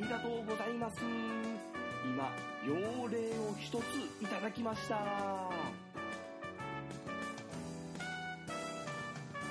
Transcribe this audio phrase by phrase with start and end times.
[0.00, 0.96] りがとうございます。
[2.04, 2.30] 今、
[2.66, 3.82] 用例を一つ
[4.22, 4.96] いただきました。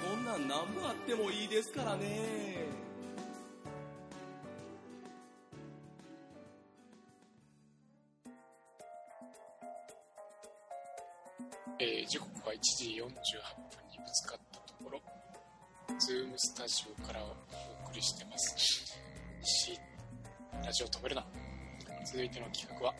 [0.09, 2.67] こんなん何もあってもいいですからね。
[11.81, 14.99] えー時刻は1時48分にぶつかったところ、
[15.99, 17.27] ズームスタジオからお
[17.87, 18.89] 送りしてます。
[20.61, 21.25] 西ラジオ止めるな。
[22.05, 22.93] 続いての企画は、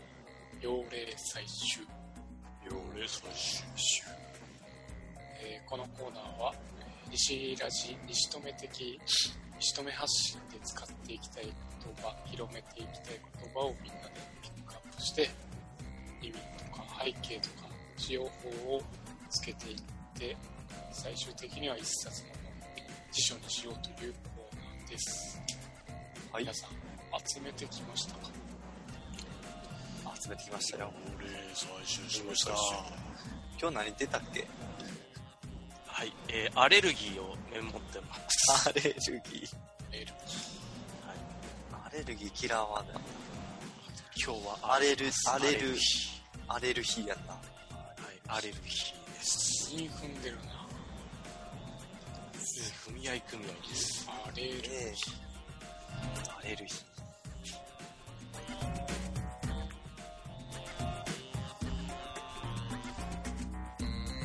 [0.61, 1.81] 妖霊採集。
[2.69, 3.21] 妖霊採
[3.75, 4.03] 集。
[5.41, 8.99] えーこのコーナーは、えー西ラジ、西止め的、
[9.59, 11.53] 西止め発信で使っていきたい言
[12.03, 15.29] 葉、広めていきたい言葉をみんなでピックアップして、
[16.21, 16.39] 意味と
[16.75, 17.67] か背景とか
[17.97, 18.81] 使用法を
[19.29, 19.77] つけていっ
[20.17, 20.37] て、
[20.91, 22.29] 最終的には一冊の
[23.11, 25.41] 辞書にしようというコーナーです。
[26.31, 26.88] はい皆さん、
[27.27, 28.19] 集めてきましたか
[30.21, 30.91] 集めてきましたよ。
[31.19, 32.51] 妖霊採集しました。
[33.61, 34.47] 今日何出たっけ？
[35.85, 38.69] はい、えー、アレルギーをメモってます。
[38.69, 39.55] アレルギー。
[41.73, 42.99] アレルギーキラーワードや
[44.25, 45.79] 今日はアレルアアレルギー。
[46.47, 47.33] アレルギーやんな。
[47.33, 47.39] はい、
[48.27, 49.73] アレルギーです。
[49.73, 50.41] 韻踏んでるな。
[52.85, 54.07] 踏み合い組合です。
[54.09, 54.69] あレール。
[54.71, 54.95] ええ
[56.37, 56.88] アレルギー。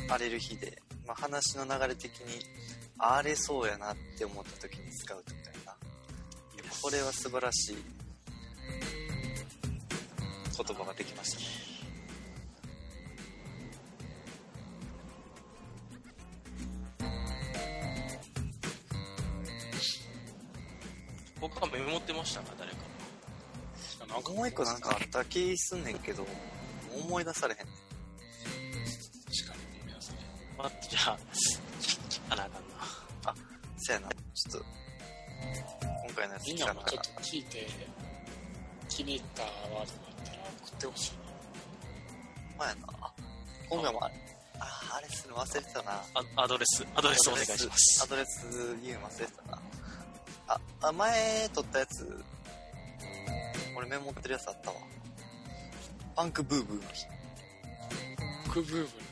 [0.09, 2.45] アレルギーで、まあ、話の流れ的に、
[2.99, 5.77] あれそうやなって思った時に使うってことやな。
[6.83, 7.77] これは素晴らしい
[10.57, 11.45] 言葉ができましたね。
[21.41, 22.79] 僕はメモってましたか、誰か。
[24.33, 26.27] もう一個なんかあった気すんねんけど、
[27.05, 27.84] 思い出されへんねん。
[30.57, 30.71] 確かにごめんなさい。
[30.71, 31.19] 待って、じゃあ、
[32.31, 32.75] あなあかんな。
[33.79, 34.65] そやな、ちょっと、
[36.07, 37.67] 今回のやつみん聞かなかっなもちょっと聞いて、
[38.89, 39.87] 気に入ったワードがあっ
[40.25, 41.19] たら送ってほしいな。
[42.59, 42.81] まやな。
[43.03, 43.13] あ、
[43.69, 44.15] 今回もあれ、
[44.61, 45.93] あ、あれするの忘れてたな。
[45.93, 48.07] あアドレス、アドレスお願いしますア。
[48.07, 48.47] ドレス
[48.83, 49.59] 言うの忘れてたな。
[50.47, 52.25] あ、あ前撮ったやつ、
[53.77, 54.77] 俺メモってるやつあったわ。
[56.17, 57.07] パンクブーブーの日。
[58.51, 59.04] クブーブの日。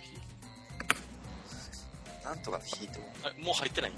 [2.24, 3.00] なんとかの日と。
[3.24, 3.92] あもう入ってない？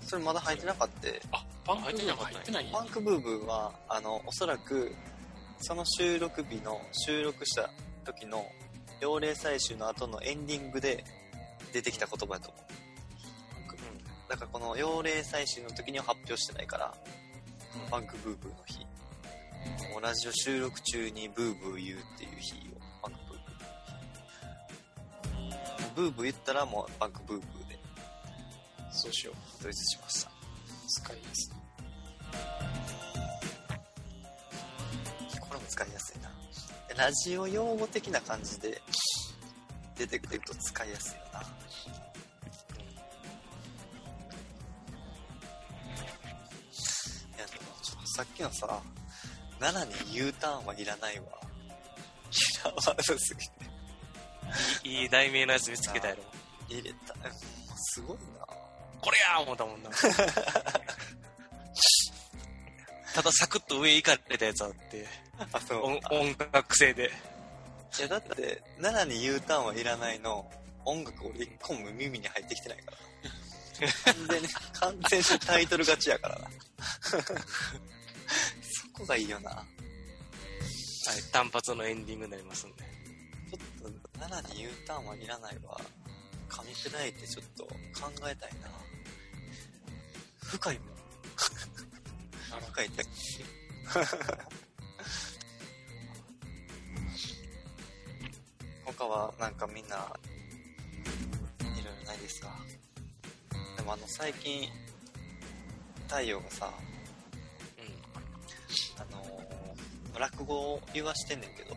[0.00, 1.36] それまだ入ってなかった。
[1.36, 4.94] あ、パンクブーブ入ってないパンクブーブーは、あの、おそらく、
[5.60, 7.70] その収録日の、収録した
[8.04, 8.46] 時の、
[9.02, 11.04] 妖霊採集の後のエンディングで
[11.72, 12.62] 出てきた言葉やと思う。
[14.28, 16.94] だからこの妖霊採集の時には発表してないから、
[17.90, 18.80] パンクブーブーの日。
[19.92, 23.18] もうラジオ収録中にブーブー言うっていう日を、パンク。
[25.98, 27.76] ブーブー言ったらもうパンクブーブーで
[28.92, 29.36] そうしよう。
[29.58, 30.30] 統一しました。
[30.86, 31.54] 使いやすい。
[35.40, 36.30] これも使いやすいな。
[36.96, 38.80] ラジオ用語的な感じで
[39.96, 41.42] 出てくると使いやすいよな。
[48.04, 48.80] さっきのさ、
[49.58, 51.24] 7に U ターンはいらないわ。
[52.30, 53.67] キラーワードすぎて。
[54.84, 56.22] いいい題名のやつ見つけたやろ。
[56.68, 57.14] 入れた。
[57.26, 57.30] え
[57.76, 58.46] すごいな。
[59.00, 59.90] これやー思ったもんな。
[63.14, 65.06] ただサクッと上行かれたやつあって、
[65.52, 65.82] あ、そう。
[65.82, 67.10] 音音楽性で。
[67.98, 70.48] いや、だって、7に U ターンはいらないの、
[70.84, 72.98] 音楽俺一個も耳に入ってきてないから。
[74.12, 76.50] 完全に、完全にタイトル勝ちやからな。
[77.02, 77.16] そ
[78.92, 79.50] こがいいよな。
[79.50, 82.87] はい、単発のエンディングになりますんで。
[84.18, 85.80] ちょっと、7に U ターンはいらないわ。
[86.48, 87.70] 噛み砕いてちょっと考
[88.30, 88.68] えたいな。
[90.42, 90.88] 深いもん。
[92.72, 93.04] 深いって。
[98.84, 100.00] 他はなんかみんない
[101.84, 102.48] ろいろないですか？
[103.76, 104.68] でもあの最近
[106.08, 106.72] 太陽がさ
[107.78, 109.00] うん。
[109.00, 109.38] あのー
[110.18, 111.76] 落語を言わしてんねんけど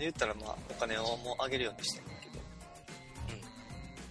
[0.00, 2.38] 言ったらまあお金をもうあげるようにしてんねんけど、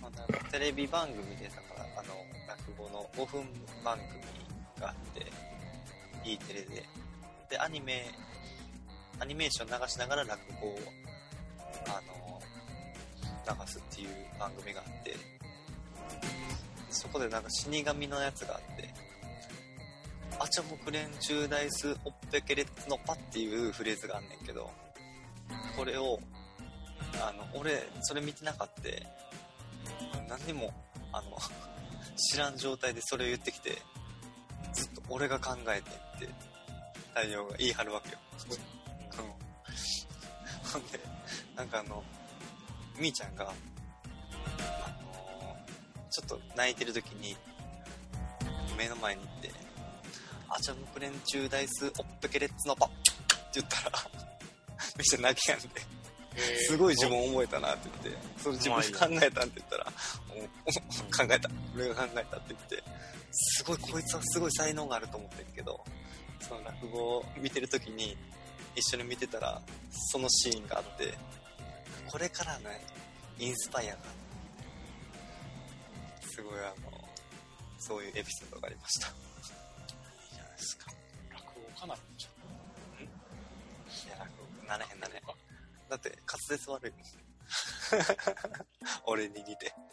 [0.01, 2.13] まあ、なんかテレビ番組でだからあの
[2.47, 3.43] 落語の5分
[3.83, 4.21] 番組
[4.79, 5.25] があって
[6.25, 6.83] E テレで。
[7.49, 8.05] でアニメ
[9.19, 10.79] アニメーション流しながら落語を
[11.85, 12.41] あの
[13.45, 14.09] 流すっていう
[14.39, 15.15] 番組があって。
[16.89, 18.93] そこでなんか死神のやつがあって。
[20.39, 24.69] アチャモクレンチューダイスオッペケレッツのパっていうフレーズがあんねんけど、
[25.75, 26.19] これを、
[27.21, 28.83] あの、俺、それ見てなかった。
[30.27, 30.73] 何にも、
[31.11, 31.37] あの、
[32.17, 33.81] 知らん状態でそれを言ってきて、
[34.73, 36.29] ずっと俺が考えてって、
[37.13, 38.17] 太陽が言い張るわけよ。
[39.19, 39.21] う
[40.67, 40.71] ん。
[40.71, 40.99] ほんで、
[41.55, 42.03] なんかあの、
[42.97, 43.53] みーちゃんが、あ
[45.03, 45.57] の
[46.09, 47.35] ちょっと泣いてる時に、
[48.77, 49.51] 目の前に行って、
[50.49, 52.95] アチャムクレンチューダイスオッペケレッツのパって
[53.55, 54.22] 言ったら、
[54.97, 55.67] めっちゃ泣きやんで、
[56.35, 59.91] えーすごい自分覚えたなって言って、それ自分で考えたんって言ったら、考
[61.33, 61.49] えた。
[61.75, 62.83] 俺が考えたって言って、
[63.31, 65.83] すごいこいつはすごい才能があると思ってるけど、
[66.39, 68.17] その落語を見てる時に
[68.75, 69.61] 一緒に見てたら、
[70.11, 71.13] そのシーンがあって、
[72.07, 72.69] これからの
[73.39, 73.99] インスパイアが、
[76.29, 76.91] すごいあの、
[77.79, 79.07] そういうエピソードがありました。
[79.07, 79.13] いい
[80.33, 80.91] じゃないですか。
[81.31, 82.29] 落語家なるんじゃ
[82.99, 83.03] ん？
[83.03, 83.07] い
[84.09, 85.21] や、落語なれへんなれへん。
[85.89, 87.01] だって滑舌悪いもん。
[89.05, 89.73] 俺に似て。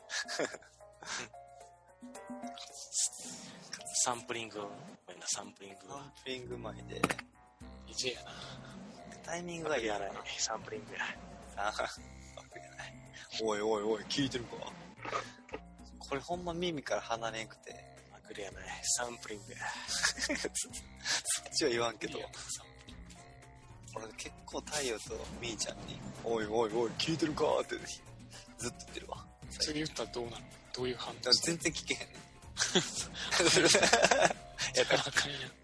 [4.05, 4.61] サンプリング。
[4.61, 4.69] ご
[5.09, 5.89] めんな、サンプリング。
[5.89, 7.03] サンプリング前で、
[7.87, 8.33] DJ やな。
[9.25, 10.11] タイミングがいいやな。
[10.39, 11.01] サンプリングや。
[11.55, 11.89] さあ、わ
[12.53, 12.95] けない。
[13.43, 14.57] おいおいおい、聞いてるか
[15.99, 17.75] これほんま耳から離れんくて、
[18.11, 18.65] まくりやない。
[18.83, 19.59] サンプリングや。
[20.27, 22.25] そっちは言わんけどいい、
[24.17, 25.03] 結構太陽と
[25.41, 27.83] みーちゃんに、おいおいおい、聞いてるかってず
[28.69, 29.25] っと言ってるわ。
[29.51, 30.45] プそれ言ったらどうなる？
[30.75, 32.01] どういう反応全然聞けへん。
[32.07, 32.15] ねん。
[32.15, 32.17] い。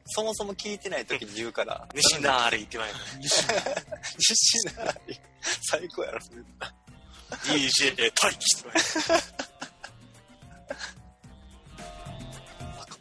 [0.06, 2.98] そもそも聞いてない時に言うから、西なーれ言ってまいな。
[3.20, 3.46] 西
[4.76, 4.94] な
[5.68, 6.20] 最高やろ、
[7.44, 8.76] DJ 待機してまい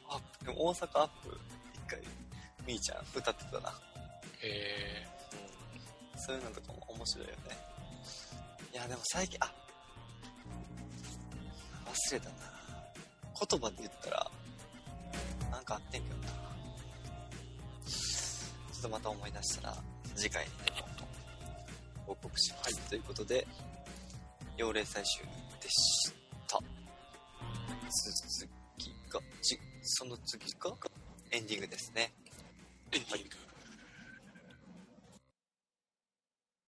[0.09, 1.39] アップでも大阪アップ
[1.73, 1.99] 一回
[2.67, 3.73] みーちゃん歌ってたな。
[4.43, 5.07] え
[6.25, 7.39] そういうのとかも面白いよね。
[8.73, 9.53] いやでも最近あ
[11.85, 12.35] 忘れたな。
[13.47, 14.31] 言葉で言ったら
[15.51, 16.23] なんかあってんけどな。
[16.25, 19.75] ちょっとまた思い出したら
[20.15, 20.87] 次回にでも
[22.07, 23.45] 報告します、ということで
[24.57, 25.21] 幼霊採集
[25.61, 26.11] でし
[26.47, 26.57] た。
[26.57, 30.71] 続きがちその次が
[31.31, 32.11] エンディングですね。
[32.91, 33.54] ー、エンディング。